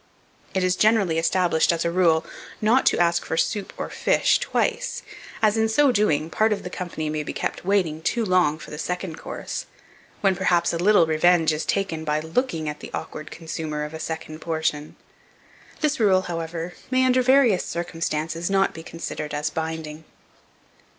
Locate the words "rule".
1.91-2.25, 15.99-16.23